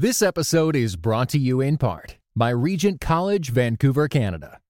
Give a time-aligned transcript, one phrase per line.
[0.00, 4.60] This episode is brought to you in part by Regent College, Vancouver, Canada.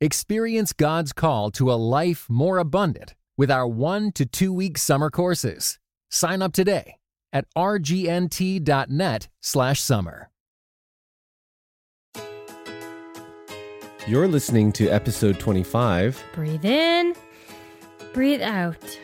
[0.00, 5.10] Experience God's call to a life more abundant with our one to two week summer
[5.10, 5.78] courses.
[6.10, 6.96] Sign up today
[7.34, 10.30] at rgnt.net slash summer.
[14.06, 17.14] You're listening to episode 25 Breathe in,
[18.14, 18.98] breathe out.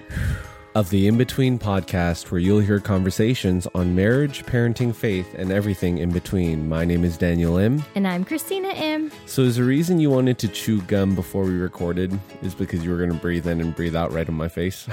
[0.75, 6.11] Of the IMbetween podcast, where you'll hear conversations on marriage, parenting, faith, and everything in
[6.11, 6.69] between.
[6.69, 7.85] My name is Daniel Im.
[7.95, 9.13] And I'm Christina Im.
[9.27, 12.91] So, is the reason you wanted to chew gum before we recorded is because you
[12.91, 14.89] were going to breathe in and breathe out right in my face?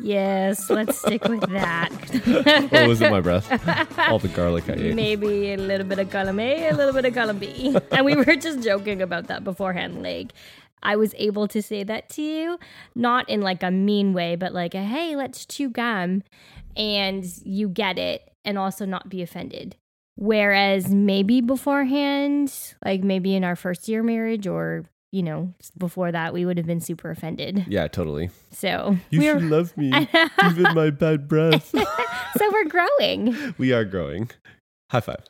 [0.00, 1.90] Yes, let's stick with that.
[2.72, 3.46] or was in my breath?
[4.10, 4.94] All the garlic I ate.
[4.96, 7.76] Maybe a little bit of column A, a little bit of column B.
[7.92, 10.02] And we were just joking about that beforehand.
[10.02, 10.32] Like,
[10.82, 12.58] I was able to say that to you,
[12.94, 16.22] not in like a mean way, but like, a, hey, let's chew gum.
[16.76, 19.76] And you get it and also not be offended.
[20.16, 26.32] Whereas maybe beforehand, like maybe in our first year marriage or, you know, before that,
[26.32, 27.64] we would have been super offended.
[27.68, 28.30] Yeah, totally.
[28.50, 29.92] So You we're, should love me,
[30.44, 31.68] even my bad breath.
[32.36, 33.54] so we're growing.
[33.58, 34.30] we are growing.
[34.90, 35.24] High five.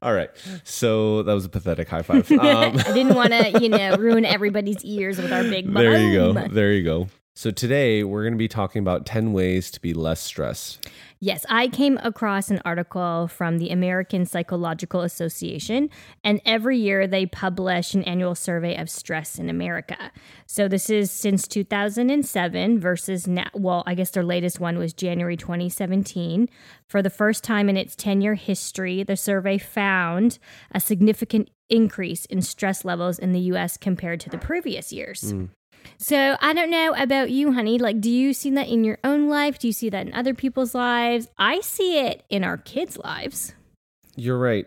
[0.00, 0.30] All right.
[0.64, 2.30] So that was a pathetic high five.
[2.38, 6.14] Um, I didn't want to, you know, ruin everybody's ears with our big there you
[6.16, 6.32] go.
[6.32, 7.08] There you go.
[7.38, 10.84] So today we're going to be talking about 10 ways to be less stressed.
[11.20, 15.88] Yes, I came across an article from the American Psychological Association,
[16.24, 20.10] and every year they publish an annual survey of stress in America.
[20.46, 23.46] So this is since 2007 versus now.
[23.54, 26.48] Well, I guess their latest one was January 2017.
[26.88, 30.40] For the first time in its 10 year history, the survey found
[30.72, 35.32] a significant increase in stress levels in the US compared to the previous years.
[35.32, 35.50] Mm.
[35.96, 37.78] So I don't know about you, honey.
[37.78, 39.58] Like, do you see that in your own life?
[39.58, 41.28] Do you see that in other people's lives?
[41.38, 43.54] I see it in our kids' lives.
[44.16, 44.66] You're right.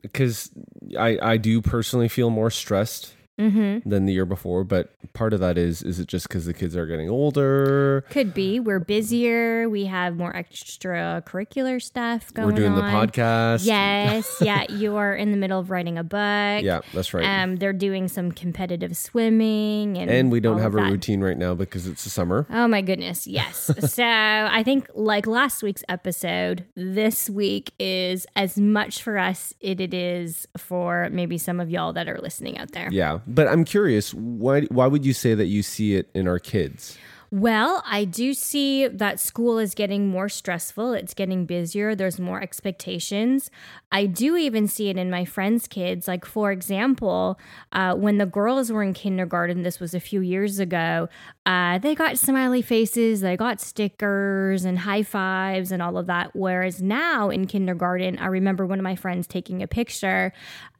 [0.00, 0.50] Because
[0.98, 3.88] I, I do personally feel more stressed Mm-hmm.
[3.88, 6.76] than the year before, but part of that is is it just because the kids
[6.76, 8.04] are getting older?
[8.10, 8.60] Could be.
[8.60, 9.68] We're busier.
[9.68, 13.64] We have more extracurricular stuff going We're doing the podcast.
[13.64, 14.38] Yes.
[14.40, 14.70] yeah.
[14.70, 16.62] You are in the middle of writing a book.
[16.62, 17.24] Yeah, that's right.
[17.24, 20.90] Um, they're doing some competitive swimming, and and we don't have a that.
[20.90, 22.46] routine right now because it's the summer.
[22.50, 23.70] Oh my goodness, yes.
[23.92, 29.80] so I think like last week's episode, this week is as much for us it,
[29.80, 32.88] it is for maybe some of y'all that are listening out there.
[32.90, 36.38] Yeah, but I'm curious, why why would you say that you see it in our
[36.38, 36.98] kids?
[37.32, 40.94] Well, I do see that school is getting more stressful.
[40.94, 41.94] It's getting busier.
[41.94, 43.52] There's more expectations.
[43.92, 46.08] I do even see it in my friends' kids.
[46.08, 47.38] Like, for example,
[47.70, 51.08] uh, when the girls were in kindergarten, this was a few years ago,
[51.46, 56.34] uh, they got smiley faces, they got stickers and high fives and all of that.
[56.34, 60.32] Whereas now in kindergarten, I remember one of my friends taking a picture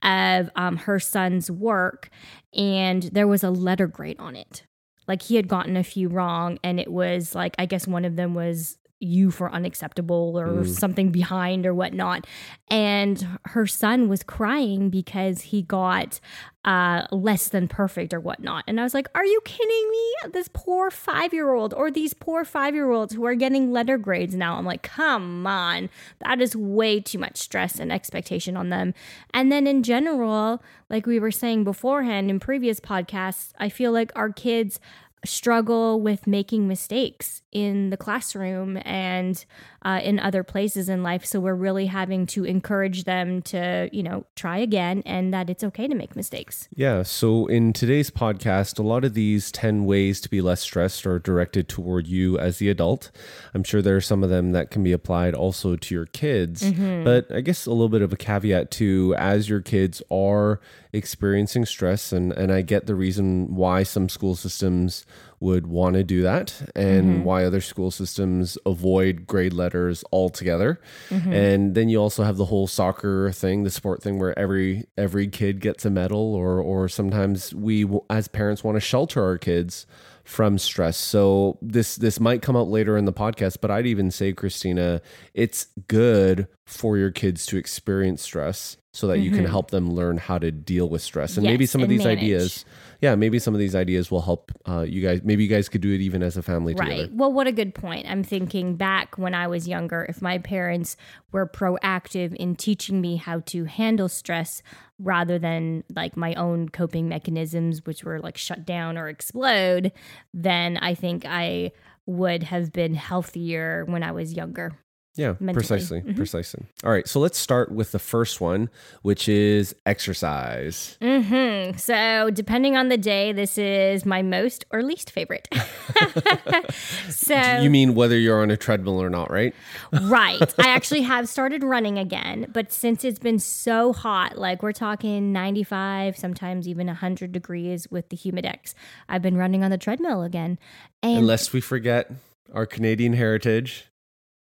[0.03, 2.11] of um, her son's work
[2.53, 4.65] and there was a letter grade on it
[5.11, 8.15] like he had gotten a few wrong and it was like i guess one of
[8.15, 12.27] them was you for unacceptable or something behind or whatnot.
[12.69, 16.21] And her son was crying because he got
[16.63, 18.65] uh less than perfect or whatnot.
[18.69, 20.31] And i was like are you kidding me?
[20.33, 23.97] This poor five year old or these poor five year olds who are getting letter
[23.97, 24.57] grades now.
[24.57, 25.89] I'm like come on.
[26.21, 28.93] That is way too much stress and expectation on them.
[29.33, 34.13] And then in general like we were saying beforehand in previous podcasts i feel like
[34.15, 34.79] our kids
[35.25, 39.45] struggle with making mistakes in the classroom and
[39.83, 41.25] uh, in other places in life.
[41.25, 45.65] So we're really having to encourage them to, you know, try again and that it's
[45.65, 46.69] okay to make mistakes.
[46.75, 51.07] Yeah, so in today's podcast, a lot of these 10 ways to be less stressed
[51.07, 53.11] are directed toward you as the adult.
[53.55, 56.63] I'm sure there are some of them that can be applied also to your kids,
[57.05, 60.61] but I guess a little bit of a caveat too as your kids are
[60.93, 65.07] experiencing stress and and I get the reason why some school systems
[65.41, 67.25] would want to do that and mm-hmm.
[67.25, 70.79] why other school systems avoid grade letters altogether.
[71.09, 71.33] Mm-hmm.
[71.33, 75.29] And then you also have the whole soccer thing, the sport thing where every every
[75.29, 79.87] kid gets a medal or or sometimes we as parents want to shelter our kids
[80.25, 80.97] from stress.
[80.97, 85.01] So this this might come up later in the podcast, but I'd even say Christina,
[85.35, 90.19] it's good for your kids to experience stress so that you can help them learn
[90.19, 91.37] how to deal with stress.
[91.37, 92.19] And maybe some of these manage.
[92.19, 92.65] ideas
[93.01, 95.23] yeah, maybe some of these ideas will help uh, you guys.
[95.25, 96.89] Maybe you guys could do it even as a family Right.
[96.91, 97.09] together.
[97.13, 98.07] Well, what a good point.
[98.09, 100.97] I'm thinking back when I was younger, if my parents
[101.33, 104.63] were proactive in teaching me how to handle stress
[104.99, 109.93] rather than like my own coping mechanisms, which were like shut down or explode,
[110.35, 111.73] then I think I
[112.05, 114.73] would have been healthier when I was younger.
[115.17, 115.53] Yeah, mentally.
[115.55, 116.01] precisely.
[116.03, 116.17] Mhm.
[116.17, 116.65] Precisely.
[116.85, 117.07] All right.
[117.09, 118.71] So let's start with the first one,
[119.03, 120.97] which is exercise.
[121.03, 121.77] Mm-hmm.
[121.79, 125.49] So, depending on the day, this is my most or least favorite.
[127.11, 129.55] so, You mean whether you're on a treadmill or not, right?
[130.03, 130.41] right.
[130.59, 135.33] I actually have started running again, but since it's been so hot, like we're talking
[135.33, 138.75] 95, sometimes even 100 degrees with the humidex,
[139.09, 140.59] I've been running on the treadmill again.
[141.03, 142.11] And Unless we forget
[142.53, 143.87] our Canadian heritage.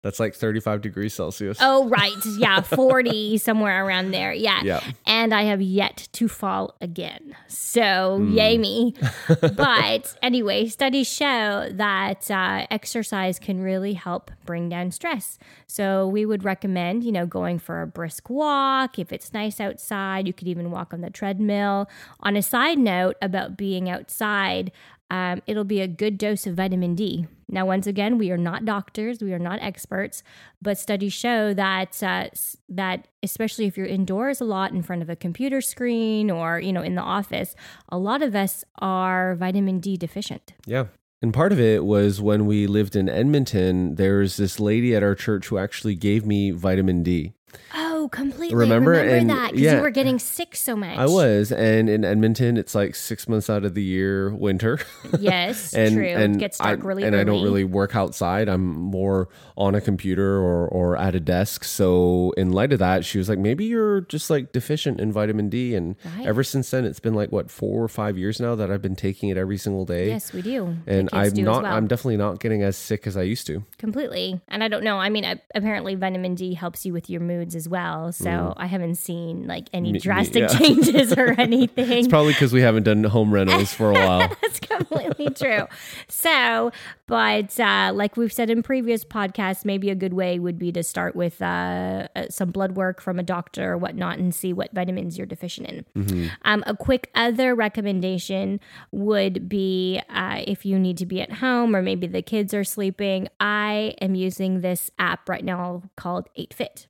[0.02, 1.58] That's like 35 degrees Celsius.
[1.61, 2.14] Oh, right.
[2.38, 4.32] Yeah, 40, somewhere around there.
[4.32, 4.62] Yeah.
[4.62, 4.81] Yeah.
[5.06, 7.37] And I have yet to fall again.
[7.49, 8.32] So, Hmm.
[8.32, 8.94] yay me.
[9.55, 15.38] but anyway, studies show that uh, exercise can really help bring down stress.
[15.67, 18.99] So, we would recommend, you know, going for a brisk walk.
[18.99, 21.88] If it's nice outside, you could even walk on the treadmill.
[22.20, 24.73] On a side note about being outside,
[25.11, 27.27] um, it'll be a good dose of vitamin D.
[27.49, 30.23] Now, once again, we are not doctors, we are not experts,
[30.62, 32.29] but studies show that uh,
[32.69, 36.73] that especially if you're indoors a lot in front of a computer screen or you
[36.73, 37.57] know in the office,
[37.89, 40.53] a lot of us are vitamin D deficient.
[40.65, 40.87] Yeah.
[41.23, 45.15] And part of it was when we lived in Edmonton, there's this lady at our
[45.15, 47.35] church who actually gave me vitamin D.
[47.75, 48.55] Oh, completely.
[48.56, 48.93] Remember?
[48.93, 49.76] Remember, And- that because yeah.
[49.76, 50.97] you were getting sick so much.
[50.97, 54.79] I was, and in Edmonton, it's like six months out of the year winter.
[55.19, 56.06] Yes, and true.
[56.06, 58.49] and it gets dark I, really and I don't really work outside.
[58.49, 61.64] I'm more on a computer or or at a desk.
[61.64, 65.49] So in light of that, she was like, maybe you're just like deficient in vitamin
[65.49, 65.75] D.
[65.75, 66.26] And Right.
[66.26, 68.97] ever since then, it's been like what four or five years now that I've been
[68.97, 70.08] taking it every single day.
[70.08, 70.76] Yes, we do.
[70.87, 71.62] And I'm do not.
[71.64, 71.73] well.
[71.75, 73.64] I'm definitely not getting as sick as I used to.
[73.79, 74.41] completely.
[74.49, 74.99] And I don't know.
[74.99, 75.25] I mean,
[75.55, 77.89] apparently vitamin D helps you with your moods as well.
[78.12, 79.92] So I haven't seen like any Mm.
[79.92, 80.48] Me- me- drastic yeah.
[80.58, 81.90] changes or anything.
[81.90, 84.28] It's probably because we haven't done home rentals for a while.
[84.42, 85.66] That's completely true.
[86.08, 86.70] So,
[87.06, 90.82] but uh, like we've said in previous podcasts, maybe a good way would be to
[90.82, 94.72] start with uh, uh, some blood work from a doctor or whatnot and see what
[94.72, 96.31] vitamins you're deficient in.
[96.42, 98.60] Um, a quick other recommendation
[98.92, 102.64] would be uh, if you need to be at home or maybe the kids are
[102.64, 103.28] sleeping.
[103.40, 106.87] I am using this app right now called 8Fit,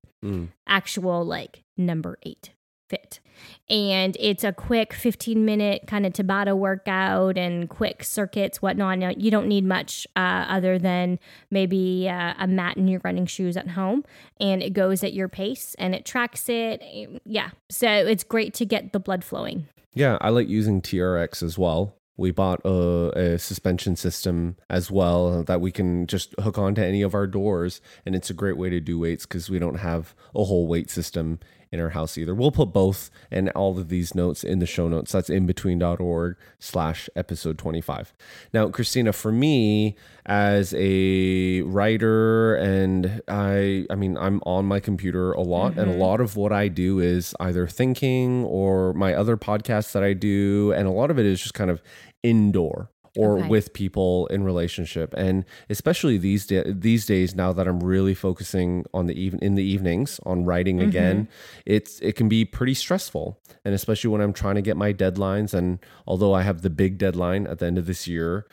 [0.67, 2.51] actual like number eight
[2.91, 3.21] fit.
[3.71, 9.21] And it's a quick 15 minute kind of Tabata workout and quick circuits, whatnot.
[9.21, 11.19] You don't need much uh, other than
[11.51, 14.05] maybe uh, a mat and your running shoes at home.
[14.41, 16.83] And it goes at your pace and it tracks it.
[17.25, 17.51] Yeah.
[17.71, 19.69] So it's great to get the blood flowing.
[19.95, 21.95] Yeah, I like using TRX as well.
[22.21, 27.01] We bought a, a suspension system as well that we can just hook onto any
[27.01, 30.15] of our doors, and it's a great way to do weights because we don't have
[30.35, 31.39] a whole weight system
[31.73, 32.35] in our house either.
[32.35, 35.13] We'll put both and all of these notes in the show notes.
[35.13, 38.13] That's IMbetween.org slash episode 25.
[38.53, 39.97] Now, Christina, for me
[40.27, 45.85] as a writer and I I mean I'm on my computer a lot and a
[45.87, 46.01] mm-hmm.
[46.01, 50.73] lot of what I do is either thinking or my other podcasts that I do
[50.77, 51.83] and a lot of it is just kind of
[52.23, 53.49] indoor or Okay.
[53.49, 58.85] with people in relationship and especially these da- these days now that I'm really focusing
[58.95, 60.89] on the even in the evenings on writing mm-hmm.
[60.89, 61.29] again
[61.67, 65.53] it's it can be pretty stressful and especially when I'm trying to get my deadlines
[65.55, 68.47] and although I have the big deadline at the end of this year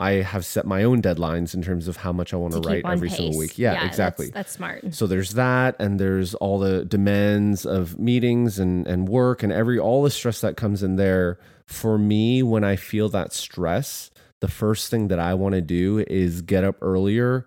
[0.00, 2.68] I have set my own deadlines in terms of how much I want to, to
[2.68, 3.18] write every pace.
[3.18, 4.94] single week yeah, that's- exactly That's, smart.
[4.94, 9.78] so there's that, and there's all the demands of meetings and, and work and every
[9.78, 11.38] all the stress that comes in there.
[11.72, 14.10] For me, when I feel that stress,
[14.40, 17.46] the first thing that I want to do is get up earlier,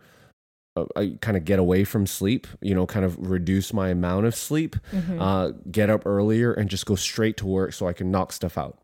[0.75, 4.25] uh, I kind of get away from sleep, you know, kind of reduce my amount
[4.25, 5.21] of sleep, Mm-hmm.
[5.21, 8.57] uh, get up earlier and just go straight to work so I can knock stuff
[8.57, 8.77] out.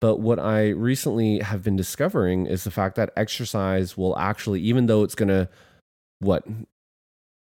[0.00, 4.86] But what I recently have been discovering is the fact that exercise will actually, even
[4.86, 5.48] though it's going to,
[6.20, 6.44] what,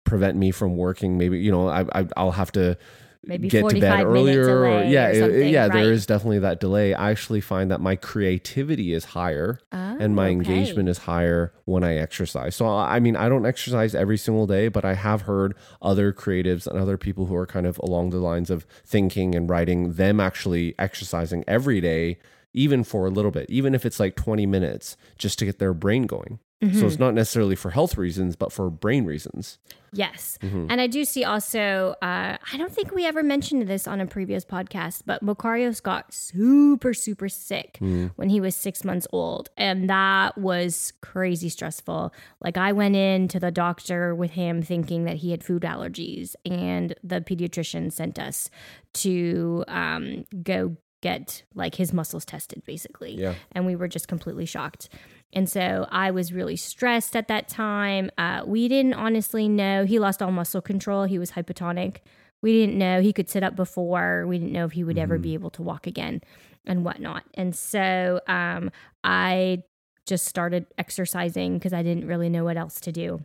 [0.05, 2.79] prevent me from working, maybe, you know, I, I, I'll have to
[3.27, 4.59] Maybe get to bed 45 minute earlier.
[4.61, 5.87] Or, yeah, or it- yeah, there right.
[5.93, 6.95] is definitely that delay.
[6.95, 10.33] I actually find that my creativity is higher and my Oh, okay.
[10.33, 12.57] engagement is higher when I exercise.
[12.57, 16.13] So I I mean, I don't exercise every single day, but I have heard other
[16.13, 19.93] creatives and other people who are kind of along the lines of thinking and writing
[19.95, 22.19] them actually exercising every day
[22.55, 25.75] even for a little bit, even if it's like 20 minutes just to get their
[25.75, 26.39] brain going.
[26.63, 26.81] Mm-hmm.
[26.81, 29.59] So it's not necessarily for health reasons, but for brain reasons.
[29.93, 30.39] Yes.
[30.43, 30.67] Mm-hmm.
[30.71, 34.07] And I do see also, uh, I don't think we ever mentioned this on a
[34.07, 38.13] previous podcast, but Macarios got super, super sick Mm.
[38.17, 39.51] when he was six months old.
[39.57, 42.13] And that was crazy stressful.
[42.41, 46.35] Like, I went in to the doctor with him thinking that he had food allergies,
[46.47, 48.49] and the pediatrician sent us
[48.95, 53.35] to um, go get like his muscles tested basically Yeah.
[53.53, 54.89] and we were just completely shocked
[55.37, 58.09] And so I was really stressed at that time.
[58.17, 59.85] Uh, we didn't honestly know.
[59.85, 61.99] He lost all muscle control, he was hypotonic.
[62.41, 64.27] We didn't know he could sit up before.
[64.29, 65.15] We didn't know if he would mm-hmm.
[65.15, 66.21] ever be able to walk again
[66.65, 67.25] and whatnot.
[67.35, 68.71] And so um,
[69.03, 69.65] I
[70.07, 73.25] just started exercising because I didn't really know what else to do.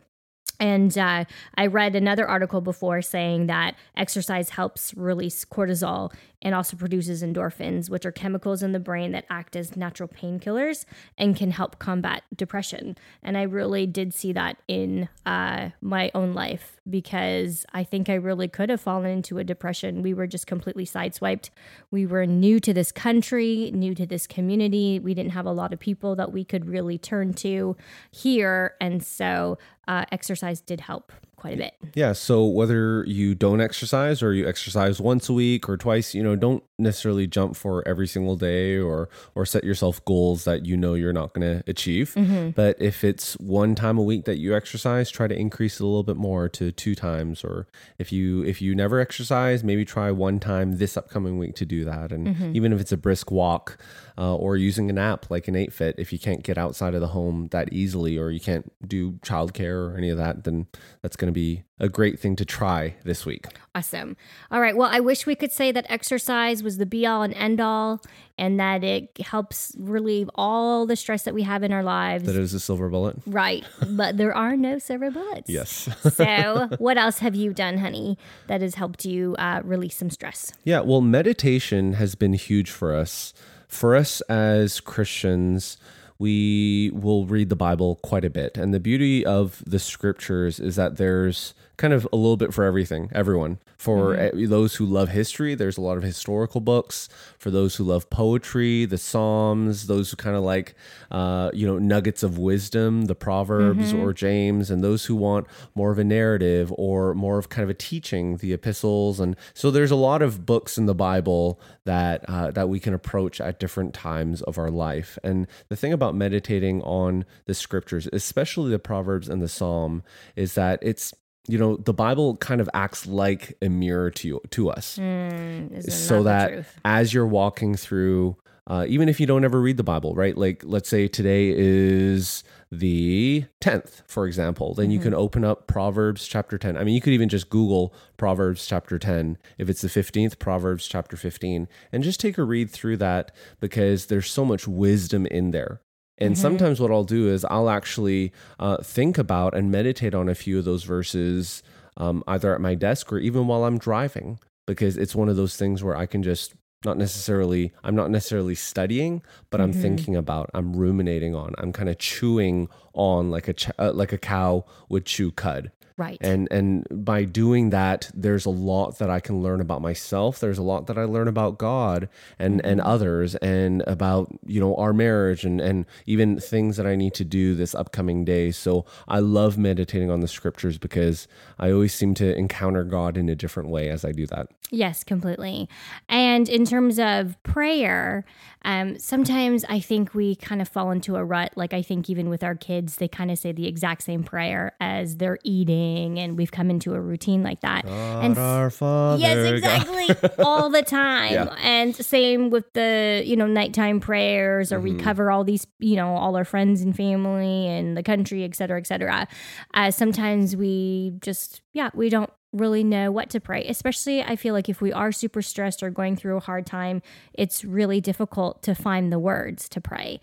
[0.60, 1.24] And uh,
[1.56, 6.12] I read another article before saying that exercise helps release cortisol
[6.42, 10.84] and also produces endorphins, which are chemicals in the brain that act as natural painkillers
[11.18, 12.96] and can help combat depression.
[13.22, 18.14] And I really did see that in uh, my own life because I think I
[18.14, 20.02] really could have fallen into a depression.
[20.02, 21.50] We were just completely sideswiped.
[21.90, 24.98] We were new to this country, new to this community.
[24.98, 27.76] We didn't have a lot of people that we could really turn to
[28.10, 28.74] here.
[28.80, 31.74] And so uh, exercise did help quite a bit.
[31.94, 32.12] Yeah.
[32.12, 36.36] So whether you don't exercise or you exercise once a week or twice, you know,
[36.36, 40.94] don't necessarily jump for every single day or or set yourself goals that you know
[40.94, 42.12] you're not going to achieve.
[42.14, 42.50] Mm-hmm.
[42.50, 45.86] But if it's one time a week that you exercise, try to increase it a
[45.86, 47.42] little bit more to two times.
[47.42, 47.66] Or
[47.98, 51.84] if you if you never exercise, maybe try one time this upcoming week to do
[51.86, 52.12] that.
[52.12, 52.54] And mm-hmm.
[52.54, 53.78] even if it's a brisk walk
[54.20, 57.08] uh, or using an app like an 8Fit, if you can't get outside of the
[57.08, 60.66] home that easily or you can't do childcare or any of that, then
[61.00, 63.46] that's going to be a great thing to try this week.
[63.74, 64.18] Awesome.
[64.50, 64.76] All right.
[64.76, 68.02] Well, I wish we could say that exercise was the be all and end all
[68.36, 72.24] and that it helps relieve all the stress that we have in our lives.
[72.24, 73.16] That is a silver bullet.
[73.26, 73.64] Right.
[73.88, 75.48] but there are no silver bullets.
[75.48, 75.88] Yes.
[76.14, 80.52] so, what else have you done, honey, that has helped you uh, release some stress?
[80.64, 80.80] Yeah.
[80.80, 83.32] Well, meditation has been huge for us.
[83.70, 85.78] For us as Christians,
[86.18, 88.58] we will read the Bible quite a bit.
[88.58, 92.62] And the beauty of the scriptures is that there's kind of a little bit for
[92.62, 93.58] everything, everyone.
[93.78, 94.50] For mm-hmm.
[94.50, 97.08] those who love history, there's a lot of historical books.
[97.38, 100.74] For those who love poetry, the Psalms, those who kind of like,
[101.10, 104.02] uh, you know, nuggets of wisdom, the Proverbs mm-hmm.
[104.02, 107.70] or James, and those who want more of a narrative or more of kind of
[107.70, 109.18] a teaching, the epistles.
[109.18, 112.92] And so there's a lot of books in the Bible that uh, that we can
[112.92, 115.18] approach at different times of our life.
[115.24, 120.02] And the thing about meditating on the scriptures, especially the Proverbs and the Psalm,
[120.36, 121.14] is that it's
[121.48, 124.98] you know the bible kind of acts like a mirror to you, to us.
[124.98, 129.82] Mm, so that as you're walking through uh, even if you don't ever read the
[129.82, 130.36] bible right?
[130.36, 134.92] Like let's say today is the 10th for example then mm-hmm.
[134.92, 138.64] you can open up proverbs chapter 10 i mean you could even just google proverbs
[138.64, 142.96] chapter 10 if it's the 15th proverbs chapter 15 and just take a read through
[142.96, 145.80] that because there's so much wisdom in there
[146.20, 146.40] and mm-hmm.
[146.40, 150.58] sometimes what I'll do is I'll actually uh, think about and meditate on a few
[150.58, 151.62] of those verses
[151.96, 155.56] um, either at my desk or even while I'm driving, because it's one of those
[155.56, 159.82] things where I can just not necessarily, I'm not necessarily studying, but I'm mm-hmm.
[159.82, 164.12] thinking about, I'm ruminating on, I'm kind of chewing on like a ch- uh, like
[164.12, 165.72] a cow would chew cud.
[166.00, 166.16] Right.
[166.22, 170.40] And and by doing that, there's a lot that I can learn about myself.
[170.40, 172.66] There's a lot that I learn about God and mm-hmm.
[172.70, 177.12] and others and about, you know, our marriage and and even things that I need
[177.16, 178.50] to do this upcoming day.
[178.50, 181.28] So I love meditating on the scriptures because
[181.58, 184.46] I always seem to encounter God in a different way as I do that.
[184.70, 185.68] Yes, completely.
[186.08, 188.24] And in terms of prayer,
[188.62, 191.52] um, sometimes I think we kind of fall into a rut.
[191.56, 194.72] Like I think even with our kids, they kind of say the exact same prayer
[194.80, 197.84] as they're eating, and we've come into a routine like that.
[197.84, 199.20] God and our Father.
[199.20, 201.32] Yes, exactly, all the time.
[201.32, 201.56] Yeah.
[201.62, 204.96] And same with the you know nighttime prayers, or mm-hmm.
[204.96, 208.54] we cover all these you know all our friends and family and the country, et
[208.54, 209.28] cetera, et cetera.
[209.74, 213.64] Uh, sometimes we just yeah we don't really know what to pray.
[213.66, 217.02] Especially, I feel like if we are super stressed or going through a hard time,
[217.32, 220.20] it's really difficult to find the words to pray.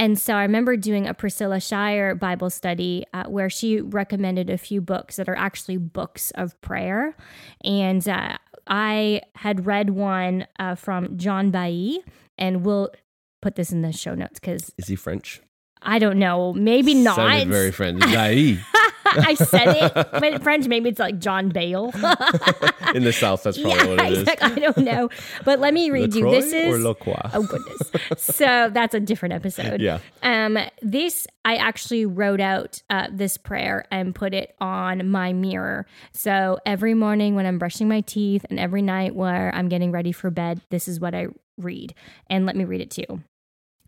[0.00, 4.56] And so I remember doing a Priscilla Shirer Bible study uh, where she recommended a
[4.56, 7.14] few books that are actually books of prayer.
[7.62, 11.98] And uh, I had read one uh, from John Baillie,
[12.38, 12.88] and we'll
[13.42, 14.72] put this in the show notes because.
[14.78, 15.42] Is he French?
[15.82, 16.54] I don't know.
[16.54, 17.16] Maybe not.
[17.16, 18.00] Sounded very French.
[18.00, 18.58] Baillie.
[19.26, 21.86] I said it, but in French, maybe it's like John Bale.
[22.94, 24.18] in the South, that's probably yeah, what it is.
[24.20, 24.50] Exactly.
[24.50, 25.08] I don't know.
[25.44, 26.30] But let me read you.
[26.30, 26.84] This is.
[27.32, 27.90] Oh, goodness.
[28.16, 29.80] so that's a different episode.
[29.80, 29.98] Yeah.
[30.22, 35.86] Um, this, I actually wrote out uh, this prayer and put it on my mirror.
[36.12, 40.12] So every morning when I'm brushing my teeth and every night where I'm getting ready
[40.12, 41.94] for bed, this is what I read.
[42.28, 43.22] And let me read it to you.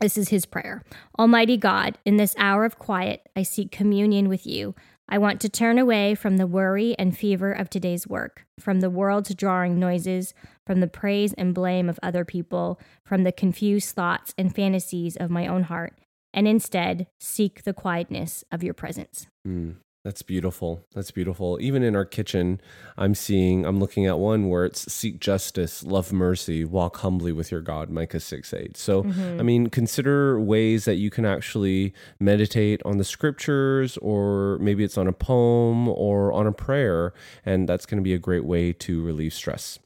[0.02, 0.82] This is his prayer.
[1.16, 4.74] Almighty God, in this hour of quiet, I seek communion with you.
[5.12, 8.88] I want to turn away from the worry and fever of today's work, from the
[8.88, 10.32] world's drawing noises,
[10.66, 15.28] from the praise and blame of other people, from the confused thoughts and fantasies of
[15.28, 15.98] my own heart.
[16.34, 19.26] and instead seek the quietness of your presence.
[19.46, 20.84] Mm, that's beautiful.
[20.94, 21.58] That's beautiful.
[21.60, 22.60] Even in our kitchen,
[22.96, 27.52] I'm seeing, I'm looking at one where it's seek justice, love mercy, walk humbly with
[27.52, 28.76] your God, Micah 6 8.
[28.76, 29.40] So, Mm-hmm.
[29.40, 34.98] I mean, consider ways that you can actually meditate on the scriptures, or maybe it's
[34.98, 37.12] on a poem or on a prayer.
[37.44, 39.78] And that's going to be a great way to relieve stress.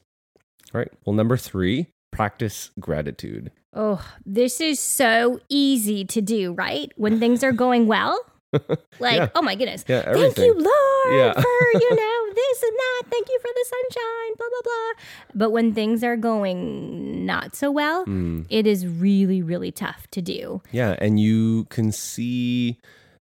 [0.73, 0.91] All right.
[1.05, 3.51] Well, number three, practice gratitude.
[3.73, 6.91] Oh, this is so easy to do, right?
[6.95, 8.19] When things are going well.
[8.99, 9.29] Like, Yeah.
[9.35, 9.85] oh my goodness.
[9.87, 10.53] Yeah, Thank you.
[10.53, 11.33] Lord, Yeah.
[11.41, 13.03] for, you know, this and that.
[13.09, 15.03] Thank you for the sunshine, blah, blah, blah.
[15.35, 18.45] But when things are going not so well, Mm.
[18.49, 20.61] it is really, really tough to do.
[20.71, 22.79] Yeah, and you can see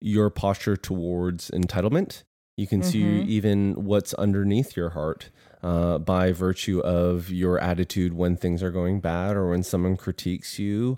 [0.01, 2.24] your posture towards entitlement.
[2.57, 5.29] You can see even what's underneath your heart
[5.62, 10.58] uh, by virtue of your attitude when things are going bad or when someone critiques
[10.60, 10.96] you,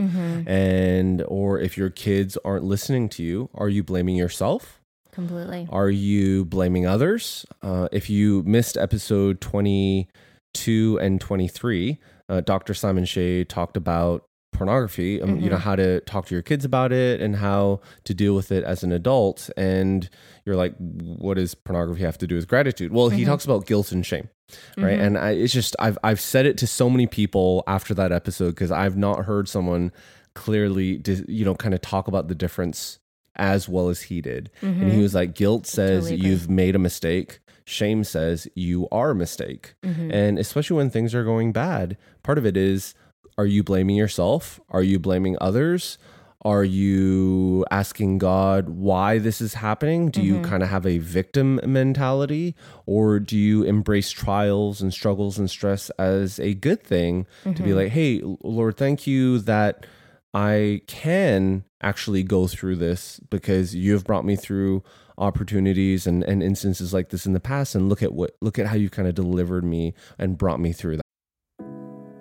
[0.48, 3.50] and or if your kids aren't listening to you.
[3.56, 4.80] Are you blaming yourself?
[5.12, 5.68] Completely.
[5.70, 7.46] Are you blaming others?
[7.62, 12.00] Uh, if you missed episode 22 and 23,
[12.30, 12.74] uh, Dr.
[12.74, 16.92] Simon Shea talked about pornography, um, you know, how to talk to your kids about
[16.92, 19.50] it and how to deal with it as an adult.
[19.58, 20.10] And
[20.46, 22.92] you're like, what does pornography have to do with gratitude?
[22.92, 24.30] Well, he talks about guilt and shame.
[24.78, 25.00] Right.
[25.00, 28.52] And I, it's just, I've, I've said it to so many people after that episode
[28.52, 29.92] because I've not heard someone
[30.34, 33.00] clearly, you know, kind of talk about the difference
[33.38, 34.52] as well as he did.
[34.62, 37.40] And he was like, guilt says Totally you've made a mistake.
[37.64, 39.76] Shame says you are a mistake.
[39.84, 40.12] Mm-hmm.
[40.12, 42.94] And especially when things are going bad, part of it is
[43.38, 44.60] are you blaming yourself?
[44.70, 45.98] Are you blaming others?
[46.44, 50.10] Are you asking God why this is happening?
[50.10, 50.44] Do you mm-hmm.
[50.44, 52.56] kind of have a victim mentality?
[52.88, 57.60] Or do you embrace trials and struggles and stress as a good thing to be
[57.60, 57.74] mm-hmm.
[57.74, 59.86] like, hey, Lord, thank you that
[60.34, 64.84] I can actually go through this because you have brought me through
[65.18, 68.66] opportunities and, and instances like this in the past and look at what look at
[68.66, 71.01] how you kind of delivered me and brought me through.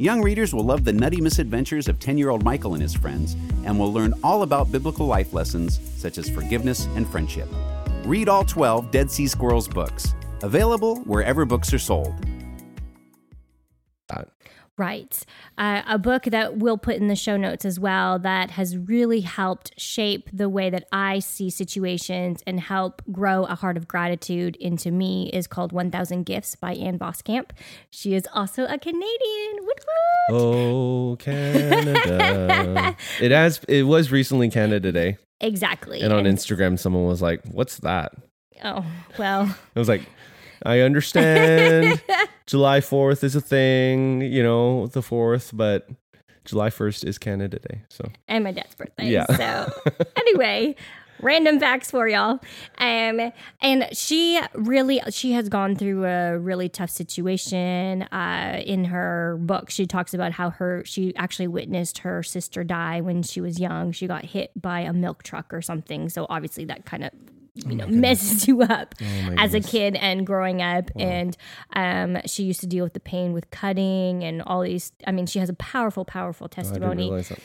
[0.00, 3.36] Young readers will love the nutty misadventures of 10 year old Michael and his friends
[3.66, 7.46] and will learn all about biblical life lessons such as forgiveness and friendship.
[8.06, 12.14] Read all 12 Dead Sea Squirrels books, available wherever books are sold.
[14.80, 15.26] Right.
[15.58, 19.20] Uh, a book that we'll put in the show notes as well that has really
[19.20, 24.56] helped shape the way that I see situations and help grow a heart of gratitude
[24.56, 27.50] into me is called 1000 Gifts by Ann Voskamp.
[27.90, 29.56] She is also a Canadian.
[29.60, 29.84] Woot
[30.30, 30.40] woot.
[30.40, 32.96] Oh, Canada.
[33.20, 35.18] it has it was recently Canada Day.
[35.42, 36.00] Exactly.
[36.00, 38.12] And on Instagram someone was like, "What's that?"
[38.64, 38.84] Oh,
[39.18, 40.02] well, it was like,
[40.64, 42.02] "I understand
[42.46, 45.88] July 4th is a thing, you know, the 4th, but
[46.44, 49.08] July 1st is Canada Day." So, and my dad's birthday.
[49.08, 49.26] Yeah.
[49.26, 49.72] So
[50.16, 50.76] anyway,
[51.22, 52.40] random facts for y'all.
[52.78, 58.02] Um, and she really she has gone through a really tough situation.
[58.04, 63.00] Uh, in her book, she talks about how her she actually witnessed her sister die
[63.00, 63.92] when she was young.
[63.92, 66.08] She got hit by a milk truck or something.
[66.08, 67.10] So obviously that kind of
[67.54, 68.94] you know messes you up
[69.38, 70.90] as a kid and growing up.
[70.96, 71.36] And
[71.74, 75.26] um, she used to deal with the pain with cutting and all these i mean
[75.26, 77.04] she has a powerful powerful testimony.
[77.04, 77.38] realize that.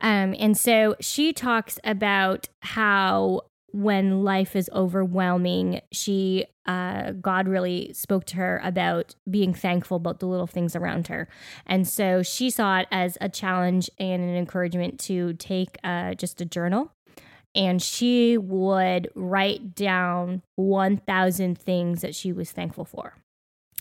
[0.00, 7.92] um, and so she talks about how when life is overwhelming, she uh, God really
[7.92, 11.28] spoke to her about being thankful about the little things around her,
[11.66, 16.40] and so she saw it as a challenge and an encouragement to take uh, just
[16.40, 16.92] a journal.
[17.54, 23.14] And she would write down 1,000 things that she was thankful for.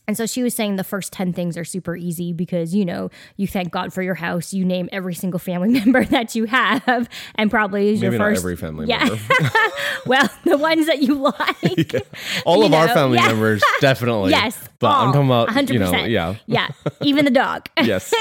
[0.08, 3.10] And so she was saying the first 10 things are super easy because, you know,
[3.38, 7.08] you thank God for your house, you name every single family member that you have,
[7.36, 8.42] and probably is Maybe your first.
[8.42, 9.06] every family yeah.
[9.06, 9.20] member.
[10.06, 12.06] well, the ones that you like.
[12.46, 13.28] All You of our family yeah.
[13.28, 14.32] members, definitely.
[14.32, 14.58] Yes.
[14.80, 15.72] But I'm talking about, 100%.
[15.72, 16.36] you know, yeah.
[16.48, 16.68] Yeah.
[17.02, 17.70] Even the dog.
[17.82, 18.14] Yes.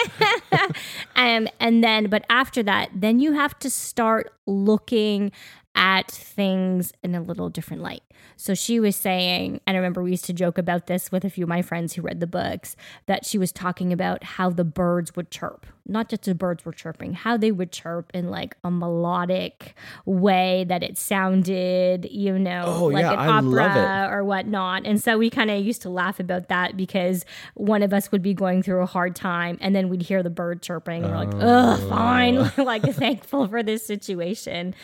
[1.17, 5.33] um, and then, but after that, then you have to start looking
[5.75, 8.03] at things in a little different light.
[8.37, 11.31] So she was saying, and I remember we used to joke about this with a
[11.31, 14.65] few of my friends who read the books, that she was talking about how the
[14.65, 15.67] birds would chirp.
[15.87, 20.65] Not just the birds were chirping, how they would chirp in like a melodic way
[20.69, 24.87] that it sounded, you know, Oh, like yeah, an I opera or whatnot.
[24.87, 28.23] And so we kind of used to laugh about that because one of us would
[28.23, 31.03] be going through a hard time and then we'd hear the bird chirping.
[31.03, 32.53] And we're like, ugh, fine.
[32.65, 34.75] like thankful for this situation.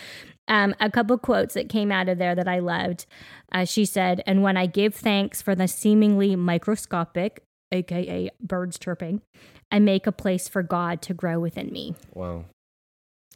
[0.49, 3.07] Um, a couple quotes that came out of there that I loved.
[3.53, 9.23] Uh, she said, And when I give thanks for the seemingly microscopic, aka birds chirping,
[9.71, 11.95] I make a place for God to grow within me.
[12.15, 12.47] Wow.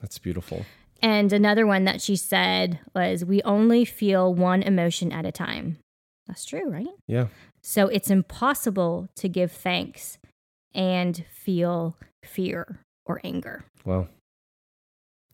[0.01, 0.65] That's beautiful.
[1.03, 5.79] And another one that she said was, We only feel one emotion at a time.
[6.27, 6.87] That's true, right?
[7.07, 7.27] Yeah.
[7.63, 10.19] So it's impossible to give thanks
[10.75, 13.65] and feel fear or anger.
[13.85, 14.09] Wow.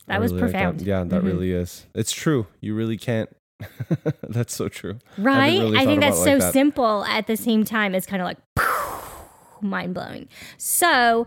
[0.09, 0.59] That was really like that.
[0.59, 0.83] profound.
[0.83, 1.27] Yeah, that Mhm.
[1.27, 1.87] really is.
[1.94, 2.47] It's true.
[2.61, 3.31] You really can't.
[4.29, 4.99] That's so true.
[5.16, 5.59] Right?
[5.59, 6.53] really I think that's about it so like that.
[6.53, 7.94] simple at the same time.
[7.94, 8.38] It's kind of like
[9.61, 10.29] mind blowing.
[10.57, 11.27] So,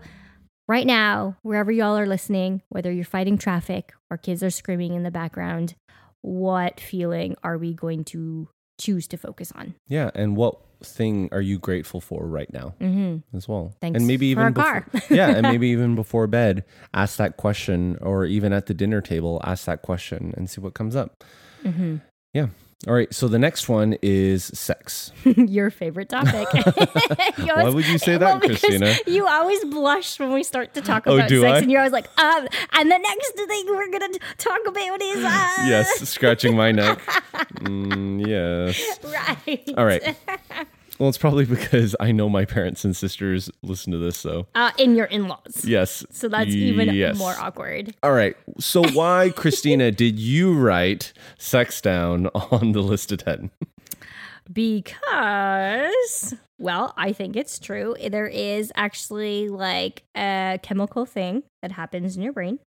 [0.68, 5.02] right now, wherever y'all are listening, whether you're fighting traffic or kids are screaming in
[5.02, 5.74] the background,
[6.22, 9.74] what feeling are we going to choose to focus on?
[9.88, 10.10] Yeah.
[10.14, 13.36] And what thing are you grateful for right now Mm-hmm.
[13.36, 13.74] as well?
[13.80, 18.24] Thanks and maybe even before, yeah, and maybe even before bed, ask that question, or
[18.24, 21.22] even at the dinner table, ask that question and see what comes up.
[21.62, 21.96] hmm
[22.34, 22.48] Yeah.
[22.88, 23.12] All right.
[23.14, 25.12] So the next one is sex.
[25.24, 26.48] Your favorite topic.
[27.38, 28.94] You Why would you say that, well, Christina?
[29.06, 31.58] You always blush when we start to talk Oh, about do sex, I?
[31.58, 35.64] and you're always like, um, and the next thing we're gonna talk about is uh,
[35.66, 36.98] yes, scratching my neck.
[37.62, 38.98] Mm, yes.
[39.04, 40.16] right, All right.
[41.02, 44.16] Well, it's probably because I know my parents and sisters listen to this.
[44.16, 45.64] So, uh, in your in-laws.
[45.64, 46.06] yes.
[46.12, 47.18] So that's even Yes.
[47.18, 47.92] more awkward.
[48.04, 48.36] All right.
[48.60, 53.50] So, why, Christina, did you write sex down on the list of 10?
[54.52, 57.96] Because, well, I think it's true.
[58.08, 62.60] There is actually like a chemical thing that happens in your brain.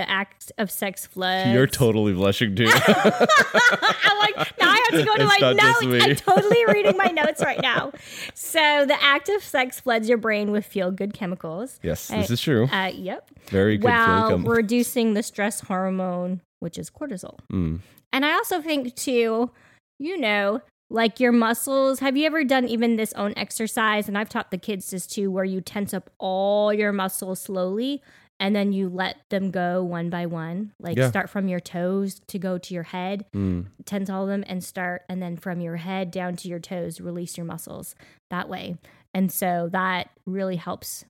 [0.00, 1.50] The act of sex floods.
[1.50, 2.64] You're totally blushing too.
[2.86, 6.06] I'm like, now I have to go to It's my notes.
[6.06, 7.92] I'm totally reading my notes right now.
[8.32, 11.78] So the act of sex floods your brain with feel good chemicals.
[11.82, 12.64] yes, this is true.
[12.72, 13.28] Uh, yep.
[13.50, 13.88] Very good.
[13.88, 17.38] While reducing the stress hormone, which is cortisol.
[17.52, 17.80] Mm.
[18.10, 19.50] And I also think too,
[19.98, 22.00] you know, like your muscles.
[22.00, 24.08] Have you ever done even this own exercise?
[24.08, 28.02] And I've taught the kids this too, where you tense up all your muscles slowly
[28.40, 30.72] and then you let them go one by one.
[30.80, 31.08] Like Yeah.
[31.08, 33.66] start from your toes to go to your head, Mm.
[33.84, 37.00] tense all of them and start, and then from your head down to your toes,
[37.00, 37.94] release your muscles
[38.30, 38.76] that way.
[39.14, 41.04] And so that really helps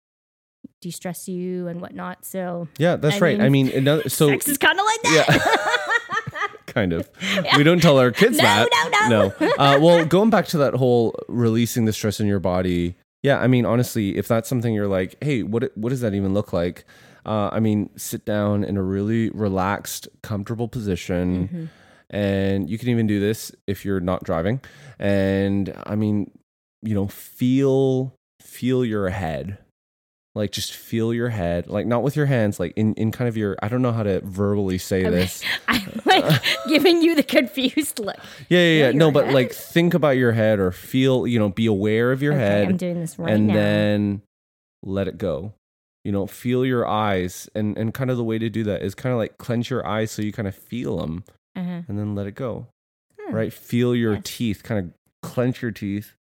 [0.82, 2.24] de stress you and whatnot.
[2.24, 3.38] So Yeah, that's I right.
[3.38, 5.99] mean, I mean, another, so sex is kind of like that.
[6.80, 7.08] kind of.
[7.56, 8.68] We don't tell our kids No, that.
[8.72, 9.34] no, no.
[9.40, 9.52] No.
[9.58, 12.94] Uh, well, going back to that whole releasing the stress in your body.
[13.22, 16.32] Yeah, I mean, honestly, if that's something you're like, hey, what what does that even
[16.34, 16.84] look like?
[17.26, 21.64] Uh, I mean, sit down in a really relaxed, comfortable position, Mm-hmm.
[22.16, 24.60] and you can even do this if you're not driving.
[24.98, 26.30] And I mean,
[26.82, 29.58] you know, feel feel your head
[30.34, 33.36] like just feel your head like not with your hands like in, in kind of
[33.36, 37.98] your i don't know how to verbally say this I'm like giving you the confused
[37.98, 38.16] look.
[38.48, 39.34] yeah yeah yeah no but head.
[39.34, 42.68] like think about your head or feel you know be aware of your okay, head
[42.68, 43.54] I'm doing this right and now.
[43.54, 44.22] then
[44.84, 45.52] let it go
[46.04, 48.94] you know feel your eyes and and kind of the way to do that is
[48.94, 51.24] kind of like clench your eyes so you kind of feel them
[51.56, 51.82] uh-huh.
[51.88, 52.66] and then let it go
[53.20, 53.34] Hmm.
[53.34, 54.22] right feel your Yes.
[54.24, 54.92] teeth kind of
[55.28, 56.14] clench your teeth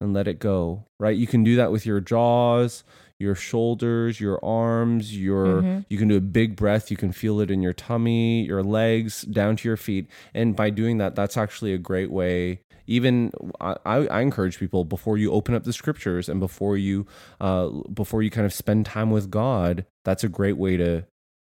[0.00, 2.84] and let it go right you can do that with your jaws
[3.18, 5.84] your shoulders your arms your Mhm.
[5.88, 9.22] you can do a big breath you can feel it in your tummy your legs
[9.22, 13.76] down to your feet and by doing that that's actually a great way even I,
[13.86, 17.06] I I encourage people before you open up the scriptures and before you
[17.40, 21.04] uh before you kind of spend time with god that's a great way to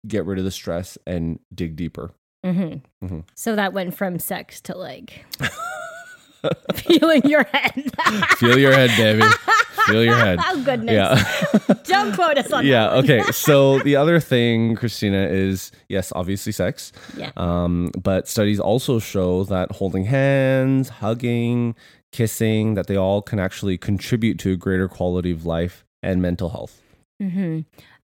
[0.08, 2.12] get rid of the stress and dig deeper
[2.44, 3.04] Mm-hmm.
[3.06, 3.20] Mm-hmm.
[3.34, 5.26] So that went from sex to like
[6.74, 7.92] feeling your head.
[8.38, 9.22] feel your head baby
[9.86, 10.94] feel your head oh goodness!
[10.94, 12.94] yeah Don't quote us on yeah that.
[12.96, 13.04] one.
[13.04, 17.30] okay so the other thing christina is yes obviously sex Yeah.
[17.36, 21.74] um, but studies also show that holding hands hugging
[22.12, 26.48] kissing that they all can actually contribute to a greater quality of life and mental
[26.50, 26.80] health
[27.22, 27.60] Mm-hmm.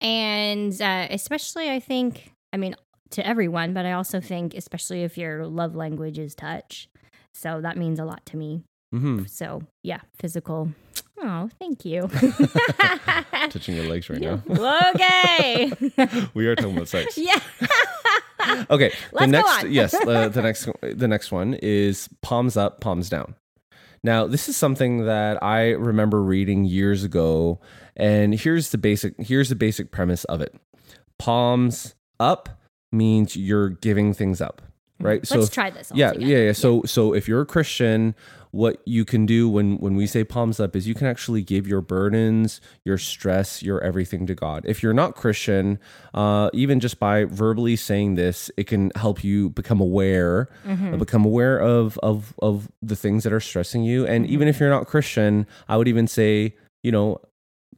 [0.02, 2.76] And uh, especially, I think, I mean,
[3.12, 6.90] to everyone, but I also think, especially if your love language is touch.
[7.34, 8.64] So that means a lot to me.
[9.00, 10.72] Hmm So yeah, physical.
[11.20, 12.08] Oh, thank you.
[13.50, 14.38] touching your legs right Yeah.
[14.48, 15.72] now okay.
[16.34, 17.40] we are talking about sex yeah.
[18.70, 18.92] Okay.
[19.12, 23.36] Let's the next, yes, uh, the next, the next one is palms up, palms down.
[24.04, 27.60] Now, this is something that I remember reading years ago,
[27.96, 29.16] and here's the basic.
[29.20, 30.56] Here's the basic premise of it.
[31.18, 32.48] Palms up
[32.92, 34.62] means you're giving things up,
[35.00, 35.22] right?
[35.24, 35.36] Mm-hmm.
[35.40, 36.52] Let's if- try this yeah, yeah, yeah.
[36.54, 38.16] So, so if you're a Christian,
[38.52, 41.68] what you can do when when we say palms up is you can actually give
[41.68, 44.64] your burdens, your stress, your everything to God.
[44.66, 45.80] If you're not Christian,
[46.14, 50.94] uh, even just by verbally saying this, it can help you become aware, Mm-hmm.
[50.94, 54.06] uh, become aware of of of the things that are stressing you.
[54.06, 54.34] And Mm-hmm.
[54.34, 57.20] even if you're not Christian, I would even say, you know,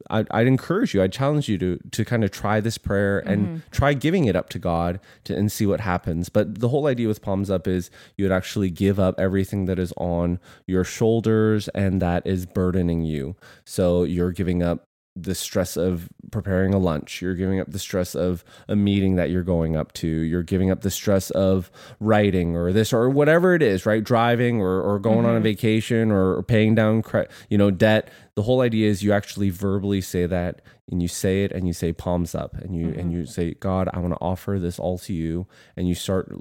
[0.08, 3.40] I'd, I'd encourage you, I'd challenge you to to kind of try this prayer and
[3.46, 3.56] Mm-hmm.
[3.70, 6.28] try giving it up to God to and see what happens.
[6.28, 9.78] But the whole idea with palms up is you would actually give up everything that
[9.78, 13.36] is on your shoulders and that is burdening you.
[13.64, 14.86] So you're giving up
[15.22, 17.20] the stress of preparing a lunch.
[17.20, 20.06] You're giving up the stress of a meeting that you're going up to.
[20.06, 24.02] You're giving up the stress of writing or this or whatever it is, right?
[24.02, 25.44] Driving or, or going on a mm-hmm.
[25.44, 28.10] vacation or, or paying down, cre- you know, debt.
[28.34, 31.72] The whole idea is you actually verbally say that and you say it and you
[31.72, 33.10] say palms up and you and mm-hmm.
[33.10, 35.46] you say, God, I want to offer this all to you.
[35.76, 36.32] And you start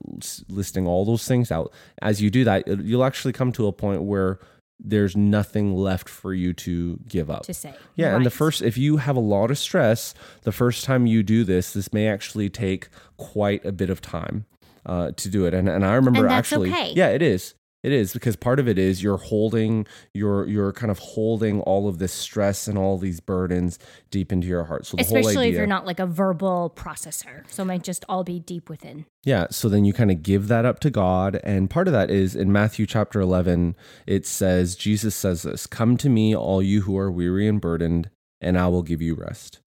[0.50, 1.72] listing all those things out.
[2.02, 4.40] As you do that, you'll actually come to a point where
[4.80, 7.44] there's nothing left for you to give up.
[7.44, 7.74] To say.
[7.96, 10.14] Yeah, and the first, if you have a lot of stress,
[10.44, 12.88] the first time you do this, this may actually take
[13.18, 14.46] quite a bit of time
[14.86, 15.54] uh, to do it.
[15.54, 16.94] And and I remember And actually, okay.
[16.96, 17.56] yeah, it is.
[17.82, 21.88] It is because part of it is you're holding, you're you're kind of holding all
[21.88, 23.80] of this stress and all these burdens
[24.12, 24.86] deep into your heart.
[24.86, 27.50] So the whole Especially idea, if you're not like a verbal processor.
[27.50, 29.06] So it might just all be deep within.
[29.24, 31.40] Yeah, so then you kind of give that up to God.
[31.44, 35.96] And part of that is in Matthew chapter 11, it says, Jesus says this Come
[35.98, 38.10] to me, all you who are weary and burdened,
[38.42, 39.60] and I will give you rest.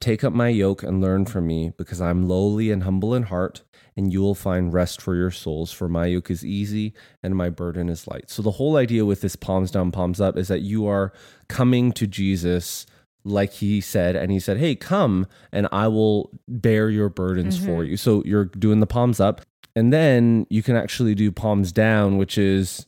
[0.00, 3.62] Take up my yoke and learn from me, because I'm lowly and humble in heart,
[3.96, 5.72] and you will find rest for your souls.
[5.72, 8.28] For my yoke is easy and my burden is light.
[8.28, 11.12] So the whole idea with this palms down, palms up is that you are
[11.48, 12.86] coming to Jesus
[13.26, 17.82] like he said and he said hey come and i will bear your burdens for
[17.82, 17.90] mm-hmm.
[17.90, 19.40] you so you're doing the palms up
[19.74, 22.86] and then you can actually do palms down which is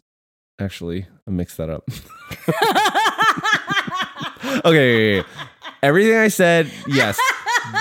[0.60, 1.88] actually i mixed that up
[4.64, 5.24] okay
[5.82, 7.18] everything i said yes.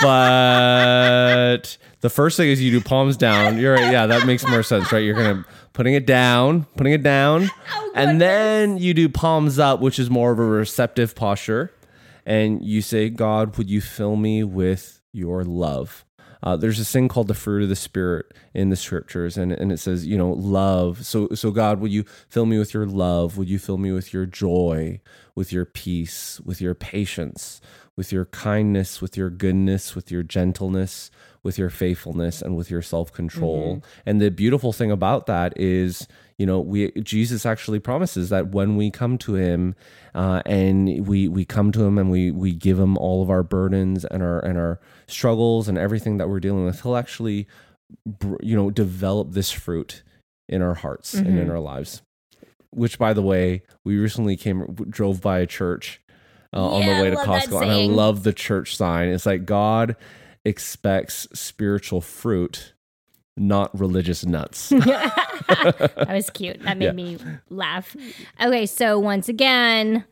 [0.02, 3.58] But the first thing is you do palms down.
[3.58, 3.90] You're right.
[3.92, 4.98] Yeah that makes more sense right?
[4.98, 7.50] You're gonna putting it down putting it down.
[7.72, 11.72] Oh, and then you do palms up which is more of a receptive posture.
[12.26, 16.04] And you say, God, would you fill me with your love?
[16.42, 19.72] Uh, there's this thing called the fruit of the spirit in the scriptures, and, and
[19.72, 21.04] it says, you know, love.
[21.04, 23.36] So, so God, would you fill me with your love?
[23.36, 25.00] Would you fill me with your joy,
[25.34, 27.60] with your peace, with your patience,
[27.96, 31.10] with your kindness, with your goodness, with your gentleness,
[31.42, 33.82] with your faithfulness, and with your self control?
[34.06, 36.06] And the beautiful thing about that is,
[36.38, 39.74] you know, we Jesus actually promises that when we come to Him,
[40.14, 43.42] uh, and we we come to Him and we we give Him all of our
[43.42, 47.48] burdens and our and our struggles and everything that we're dealing with, He'll actually,
[48.40, 50.04] you know, develop this fruit
[50.48, 52.02] in our hearts and in our lives.
[52.70, 56.00] Which, by the way, we recently came drove by a church
[56.52, 59.08] uh, on Yeah, the way to Costco, and I love the church sign.
[59.08, 59.96] It's like God
[60.44, 62.74] expects spiritual fruit,
[63.38, 64.68] not religious nuts.
[64.70, 66.62] that was cute.
[66.62, 66.92] That made Yeah.
[66.92, 67.18] me
[67.50, 67.96] laugh.
[68.42, 70.04] Okay, so once again,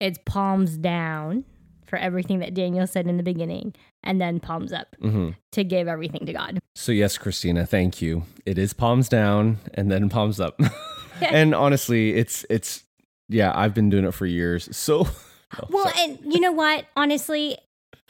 [0.00, 1.44] it's palms down
[1.86, 5.86] for everything that Daniel said in the beginning, and then palms up hmm to give
[5.86, 6.58] everything to God.
[6.74, 8.24] So yes, Christina, thank you.
[8.44, 10.60] It is palms down and then palms up.
[11.20, 12.82] and honestly, it's it's
[13.28, 14.74] yeah, I've been doing it for years.
[14.76, 15.06] So
[15.56, 16.18] Oh, Well, sorry.
[16.24, 16.86] and you know what?
[16.96, 17.56] Honestly,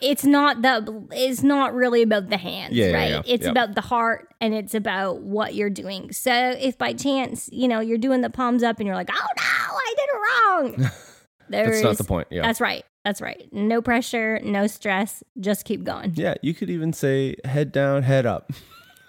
[0.00, 3.10] it's not the it's not really about the hands, Yeah, right?
[3.10, 3.22] yeah.
[3.26, 3.50] It's Yeah.
[3.50, 6.12] about the heart and it's about what you're doing.
[6.12, 9.26] So if by chance, you know, you're doing the palms up and you're like, "Oh
[9.36, 10.90] no, I did it wrong."
[11.50, 12.28] That's not the point.
[12.30, 12.42] Yeah.
[12.42, 12.84] That's right.
[13.04, 13.48] That's right.
[13.52, 15.22] No pressure, no stress.
[15.38, 16.14] Just keep going.
[16.16, 18.50] yeah, you could even say head down, head up.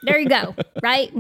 [0.04, 0.54] There you go.
[0.84, 1.12] Right?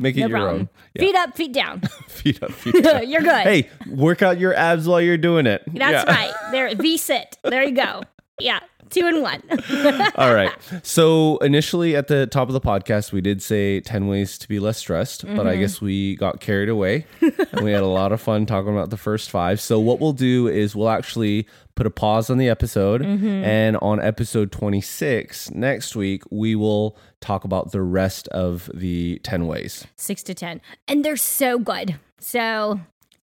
[0.00, 0.60] Make it No your problem.
[0.62, 0.68] own.
[0.94, 1.02] Yeah.
[1.02, 1.80] Feet up, feet down.
[2.08, 3.08] feet up, feet down.
[3.08, 3.42] You're good.
[3.42, 5.62] Hey, work out your abs while you're doing it.
[5.68, 6.12] That's Yeah.
[6.12, 6.32] right.
[6.50, 7.36] There, V sit.
[7.44, 8.02] There you go.
[8.40, 9.42] Yeah, two and one.
[10.16, 10.52] All right.
[10.82, 14.58] So initially at the top of the podcast, we did say 10 ways to be
[14.58, 15.46] less stressed, but Mm-hmm.
[15.48, 18.90] I guess we got carried away and we had a lot of fun talking about
[18.90, 19.60] the first five.
[19.60, 23.26] So what we'll do is we'll actually put a pause on the episode Mm-hmm.
[23.44, 29.46] and on episode 26 next week, we will talk about the rest of the 10
[29.46, 29.86] ways.
[29.96, 31.96] Six to ten, and they're so good.
[32.18, 32.80] So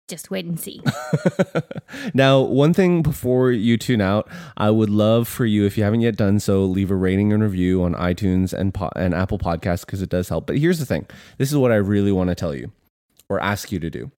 [0.07, 0.81] just wait and see.
[2.13, 6.01] Now, one thing before you tune out, I would love for you, if you haven't
[6.01, 9.85] yet done so, leave a rating and review on iTunes and po- and Apple Podcasts
[9.85, 10.45] because it does help.
[10.47, 12.71] But here's the thing: this is what I really want to tell you,
[13.29, 14.11] or ask you to do.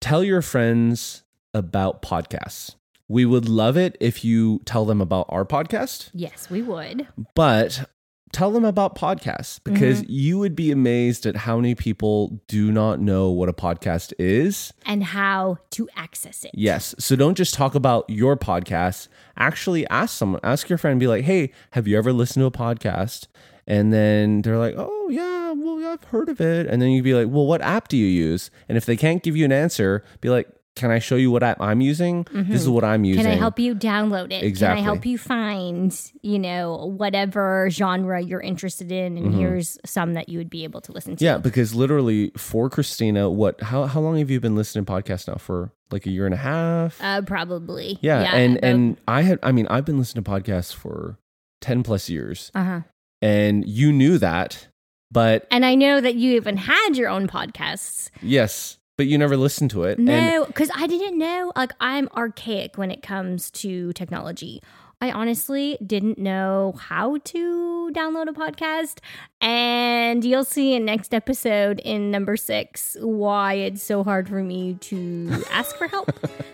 [0.00, 1.22] Tell your friends
[1.54, 2.74] about podcasts.
[3.08, 7.06] We would love it if you tell them about our podcast, yes, we would.
[7.34, 7.88] but
[8.36, 10.12] tell them about podcasts because mm-hmm.
[10.12, 14.74] you would be amazed at how many people do not know what a podcast is.
[14.84, 16.50] And how to access it.
[16.52, 16.94] Yes.
[16.98, 19.08] So don't just talk about your podcast.
[19.38, 22.50] Actually ask someone, ask your friend, be like, hey, have you ever listened to a
[22.50, 23.26] podcast?
[23.66, 26.66] And then they're like, oh, yeah, well, I've heard of it.
[26.66, 28.50] And then you'd be like, well, what app do you use?
[28.68, 30.46] And if they can't give you an answer, be like,
[30.76, 32.26] can I show you what app I'm using?
[32.30, 33.24] This is what I'm using.
[33.24, 34.44] Can I help you download it?
[34.44, 34.76] Exactly.
[34.76, 39.16] Can I help you find, you know, whatever genre you're interested in?
[39.16, 41.24] And here's some that you would be able to listen to.
[41.24, 41.24] Mm-hmm.
[41.24, 45.26] Yeah, because literally for Christina, what how how long have you been listening to podcasts
[45.26, 45.36] now?
[45.36, 46.98] For like a year and a half?
[47.02, 47.98] Uh, probably.
[48.02, 51.18] yeah, and about- and I had I mean, I've been listening to podcasts for
[51.62, 52.50] 10 plus years.
[52.54, 52.80] uh-huh.
[53.22, 54.68] And you knew that,
[55.10, 58.10] but And I know that you even had your own podcasts.
[58.20, 59.98] yes, but you never listened to it.
[59.98, 61.52] No, because I didn't know.
[61.54, 64.62] Like, I'm archaic when it comes to technology.
[64.98, 69.00] I honestly didn't know how to download a podcast.
[69.42, 74.74] And you'll see in next episode in number six why it's so hard for me
[74.80, 76.10] to ask for help.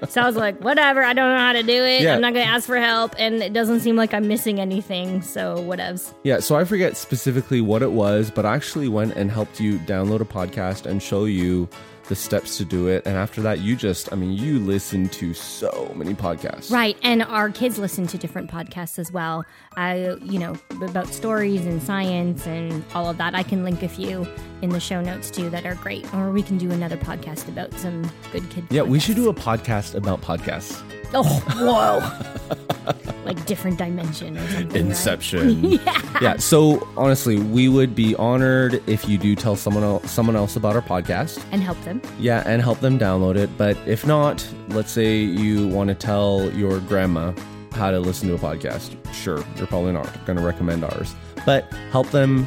[0.08, 2.02] so I was like, whatever, I don't know how to do it.
[2.02, 2.16] Yeah.
[2.16, 3.14] I'm not going to ask for help.
[3.16, 5.22] And it doesn't seem like I'm missing anything.
[5.22, 6.12] So, whatevs.
[6.24, 9.78] Yeah, so I forget specifically what it was, but I actually went and helped you
[9.80, 11.68] download a podcast and show you
[12.08, 13.06] the steps to do it.
[13.06, 16.70] And after that, you just, I mean, you listen to so many podcasts.
[16.70, 16.96] Right.
[17.02, 19.44] And our kids listen to different podcasts as well.
[19.76, 23.34] I, you know, about stories and science and all of that.
[23.34, 24.26] I can link a few
[24.62, 26.12] in the show notes too that are great.
[26.14, 28.64] Or we can do another podcast about some good kid.
[28.70, 30.82] Yeah, we should do a podcast about podcasts.
[31.14, 33.08] Oh, whoa.
[33.24, 34.68] like different dimension or something.
[34.68, 34.76] right?
[34.76, 35.62] Inception.
[35.72, 36.18] yeah.
[36.20, 40.56] yeah, so honestly, we would be honored if you do tell someone else, someone else
[40.56, 41.42] about our podcast.
[41.52, 42.02] And help them.
[42.18, 43.50] Yeah, and help them download it.
[43.56, 47.32] But if not, let's say you want to tell your grandma
[47.72, 48.96] how to listen to a podcast.
[49.14, 51.14] Sure, you're probably not going to recommend ours,
[51.46, 52.46] but help them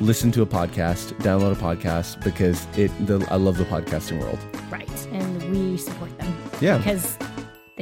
[0.00, 2.90] listen to a podcast, download a podcast because it.
[3.06, 4.38] The, I love the podcasting world.
[4.70, 4.88] Right.
[5.12, 6.36] And we support them.
[6.60, 6.78] Yeah.
[6.78, 7.16] Because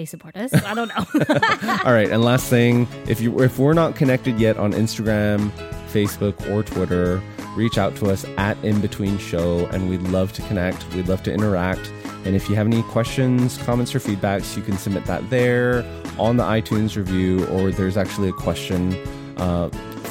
[0.00, 0.52] they support us.
[0.54, 0.94] I don't know.
[1.84, 5.50] All right, and last thing, if you if we're not connected yet on Instagram,
[5.92, 7.22] Facebook, or Twitter,
[7.54, 10.88] reach out to us at IMbetween Show, and we'd love to connect.
[10.94, 11.92] We'd love to interact.
[12.24, 15.84] And if you have any questions, comments, or feedbacks, you can submit that there
[16.18, 18.94] on the iTunes review, or there's actually a question
[19.36, 19.68] uh,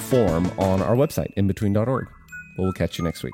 [0.09, 1.87] form on our website, IMbetween.org.
[1.87, 3.33] Well, we'll catch you next week.